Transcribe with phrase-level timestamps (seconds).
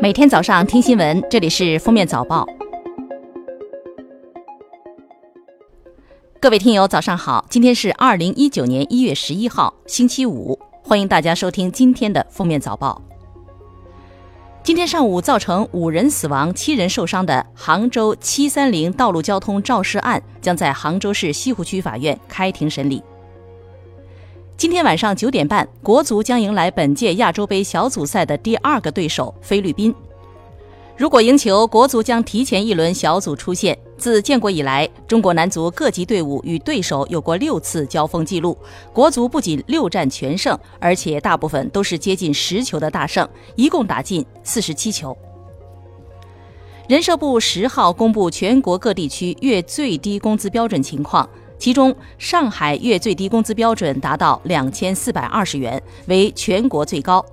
[0.00, 2.46] 每天早上听新闻，这里是《封面早报》。
[6.40, 7.44] 各位听友，早上好！
[7.50, 13.02] 今天是二零一九年一月十一号，星期五，欢迎大家收听今天的《封面早报》。
[14.62, 23.02] 今天上午造成五人死亡、七人受伤的杭州七三零道路交通肇事案，将在杭州市西湖区法院开庭审理。
[24.58, 29.94] 今天晚上九点半，国足将迎来本届亚洲杯小组赛的第二个对手菲律宾。
[30.96, 33.78] 如果赢球，国足将提前一轮小组出线。
[33.96, 38.58] 自建国以来，中国男足各级队伍与对手有过六次交锋记录。
[38.92, 45.16] 国足不仅六战全胜，而且大部分都是接近十球的大胜，一共打进四十七球。
[46.88, 51.28] 人社部十号公布全国各地区月最低工资标准情况。
[51.58, 57.24] 其中，上海月最低工资标准达到两千四百二十元，为全国最高。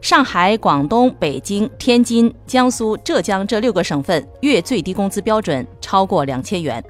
[0.00, 6.82] 上海、广东、北京、天津、江苏、浙江这六个省份月最低工资标准超过两千元。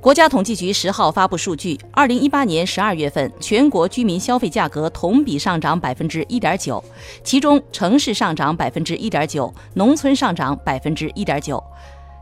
[0.00, 6.82] 国家统计局十号发布数据，二零一八年十二月份全国居民消费价格同比上涨百分之一点九，
[7.24, 11.62] 其中城市上涨百分之一点九，农村上涨百分之一点九，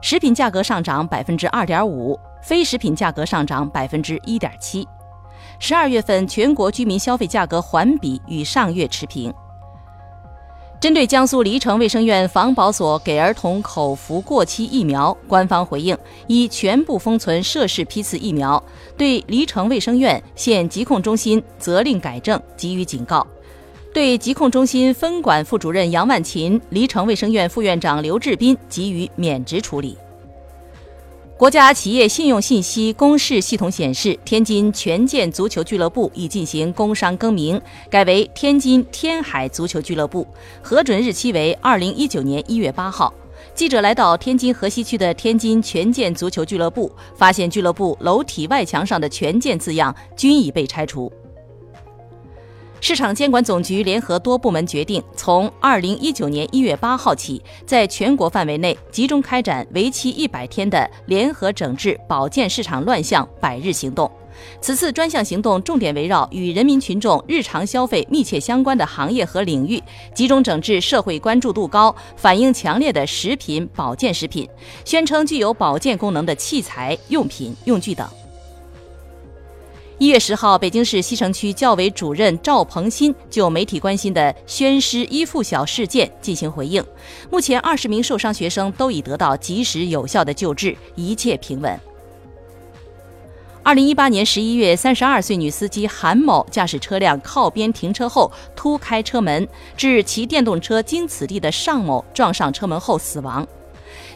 [0.05, 2.21] 食品价格上涨百分之二点五。
[2.43, 4.87] 非食品价格上涨百分之一点七，
[5.59, 9.33] 十二月份全国居民消费价格环比与上月持平。
[10.79, 15.97] 针对江苏黎城卫生院防保所给儿童口服过期疫苗，官方回应
[16.27, 18.63] 已全部封存涉事批次疫苗，
[18.99, 23.27] 对黎城卫生院现疾控中心责令改正给予警告，
[23.95, 29.97] 对疾控中心分管副主任杨万琴、黎城卫生院副院长刘志斌给予免职处理。
[31.37, 40.27] 国家企业信用信息公示系统显示，天津权健足球俱乐部已进行工商更名，改为天津天海足球俱乐部，
[40.61, 43.15] 核准日期为二零一九年一月八号。
[43.55, 51.13] 记者来到天津河西区的天津权健足球俱乐部，发现俱乐部楼体外墙上的“权健”字样均已被拆除。
[52.87, 64.11] 市场监管总局联合多部门决定，从二零一九年一月八号起，在全国范围内集中开展为期一百天的联合整治保健市场乱象百日行动。
[64.61, 69.83] 此次专项行动重点围绕与人民群众日常消费密切相关的行业和领域，
[70.15, 74.47] 集中整治社会关注度高、反应强烈的食品、保健食品，
[74.85, 78.07] 宣称具有保健功能的器材、用品、用具等。
[79.99, 86.85] 一月十号，北京市西城区教委主任赵鹏新就媒体关心的宣师依附小事件进行回应。
[87.31, 91.79] 目前，二十名受伤学生都已得到及时有效的救治，一切平稳。
[93.63, 103.47] 二零一八年十一月，三十二岁女司机韩某驾驶车辆靠边停车后突开车门，致骑电动车经此地的尚某撞上车门后死亡。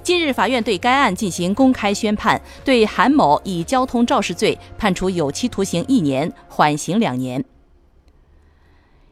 [0.08, 7.44] 近日，法院对该案进行公开宣判，对韩某以交通肇事罪判处有期徒刑一年，缓刑两年。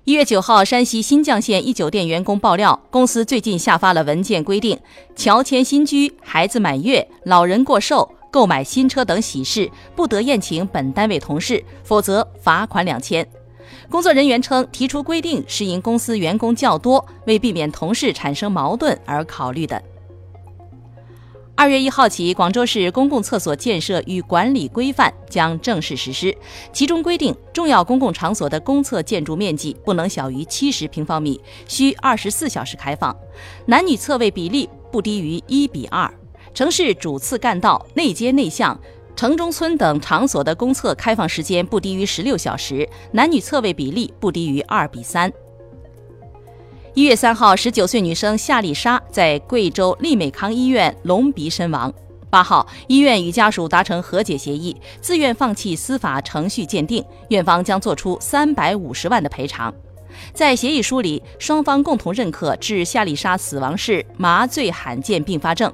[0.04, 4.80] 一月九号，山西新绛县一酒店员工爆料，公司最近下发了文件，规定
[5.14, 13.28] 乔迁新居、孩子满月、老人过寿、购买新车等喜事不得宴请本单位同事，否则罚款两千。
[13.90, 19.82] 工作人员称，提出规定是因公司员工较多，为避免同事产生矛盾而考虑的。
[21.58, 26.36] 二月一号起，广州市公共厕所建设与管理规范将正式实施。
[26.70, 33.16] 其中规定，重要公共场所的公厕建筑面积不能小于七十平方米，需二十四小时开放，
[33.64, 36.12] 男女厕位比例不低于一比二。
[36.52, 38.78] 城市主次干道、内街内巷、
[39.16, 45.32] 城中村等场所的公厕开放时间不低于十六小时，男女厕位比例不低于二比三。
[46.96, 51.92] 一月三号，十九岁女生夏丽莎在贵州利美康医院隆鼻身亡。
[52.30, 59.70] 八号，医院与家属达成和解协议，自愿放弃司法程序鉴定，院方将作出三百五十万的赔偿。
[60.32, 65.70] 在协议书里，双方共同认可致夏丽莎死亡是麻醉罕见并发症，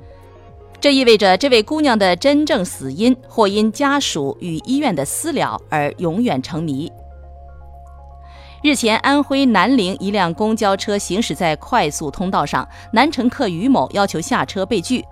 [0.80, 6.90] 这意味着这位姑娘的真正死因或因家属与医院的私了而永远成谜。
[8.62, 15.04] 日前，安徽南陵一辆公交车行驶在快速通道上，男乘客于某要求下车被拒，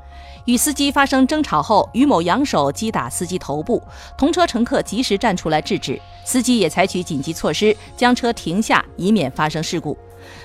[0.44, 3.82] 与司机发生争吵后，于某扬手击打司机头部，
[4.16, 9.98] 同车乘客及时站出来制止，司机也采取紧急措施将车停下，以免发生事故。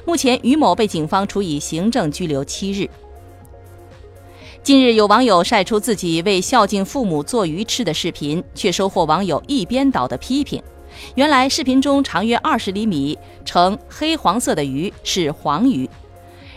[0.03, 2.89] 目前，于某被警方处以行政拘留七日。
[4.63, 10.59] 近日，有网友晒出自己为孝敬父母做鱼吃的视频，却收获网友一边倒的批评。
[11.15, 15.89] 原来视频中长约二十厘米、呈黑黄色的鱼是黄鱼。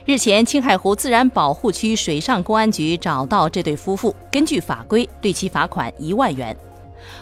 [0.05, 6.57] 日前，青海湖自然保护区水上公安局找到这对夫妇，根据法规对其罚款一万元。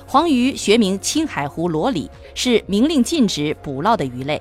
[0.06, 4.40] 黄鱼学名青海湖裸鲤，是明令禁止捕捞的鱼类。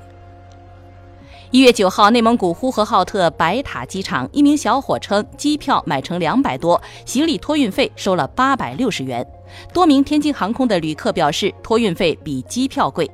[1.52, 9.26] 一月九号，内蒙古呼和浩特白塔机场，一名小伙称机票买成两百多，行李托运费收了八百六十元。
[9.74, 13.10] 多名天津航空的旅客表示，托运费比机票贵。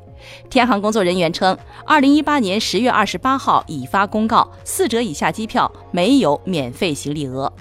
[0.50, 7.52] 天航工作人员称，二零一八年十月二十八号已发公告，四折以下机票没有免费行李额。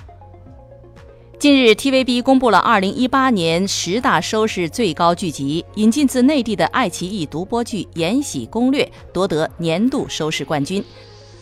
[1.38, 10.84] 近日，TVB 公布了二零一八年十大收视最高剧集，引进自内地的爱奇艺独播剧《延禧攻略》夺得年度收视冠军，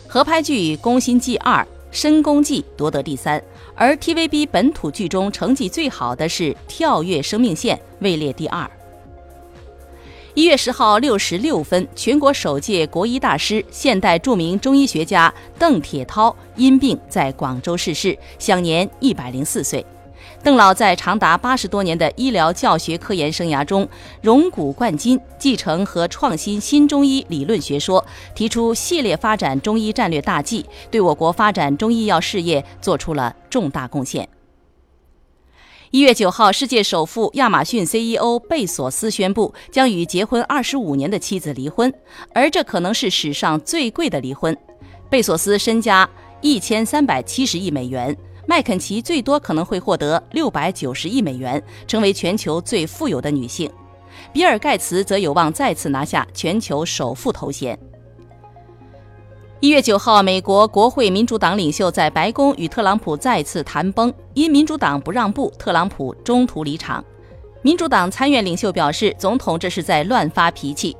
[0.07, 1.61] 合拍剧《宫心计二》
[1.91, 3.41] 《深宫计》夺得第三，
[3.75, 8.69] 而 TVB 本土剧中成绩最好的是《跳跃生命线》，位列第二。
[10.35, 19.83] 一月十号六时六分，全国首届国医大师、现代著名中医学家邓铁涛因病在广州逝世，享年一百零四岁。
[20.41, 23.87] 邓老在长达八十多年的医疗教学科研生涯中，
[24.21, 28.03] 荣古贯今，继承和创新新中医理论学说，
[28.33, 34.27] 提出系列发展中医战略大计，对我国发展中医药事业做出了重大贡献。
[35.91, 41.93] 一月九号，世界首富亚马逊 CEO 贝索斯宣布将与结婚二十五年的妻子离婚，
[42.33, 44.55] 而这可能是史上最贵的离婚。
[45.09, 46.07] 贝索斯身家
[46.41, 48.15] 一千三百七十亿美元，
[48.49, 53.69] 麦肯齐最多可能会获得六百九十亿美元，成为全球最富有的女性。
[54.33, 57.77] 比尔盖茨则有望再次拿下全球首富头衔。
[59.59, 67.05] 一月九号，美国国会民主党领袖在白宫与特朗普再次谈崩，因民主党不让步，特朗普中途离场。
[67.61, 70.97] 民主党参院领袖表示，总统这是在乱发脾气。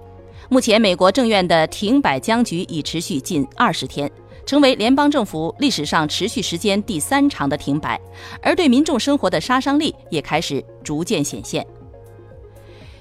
[0.50, 4.12] 目前，美国政院的停摆僵局已持续近二十天，
[4.46, 8.00] 成为联邦政府历史上持续时间第三长的停摆，
[8.42, 11.66] 而对民众生活的杀伤力也开始逐渐显现。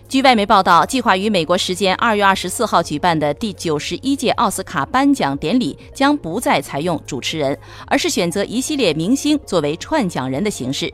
[0.08, 10.90] 据外媒报道，计划于美国时间二月二十四号举办的第九十一届奥斯卡颁奖典礼将不再采用主持人，而是选择一系列明星作为串讲人的形式。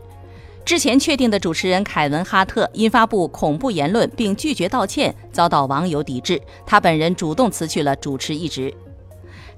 [0.65, 8.75] 之前确定的主持人凯文·哈特因发布恐怖言论并拒绝道歉，遭到网友抵制，他本人主动辞去了主持一职。